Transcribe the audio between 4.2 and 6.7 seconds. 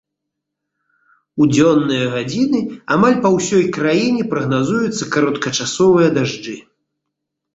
прагназуюцца кароткачасовыя дажджы.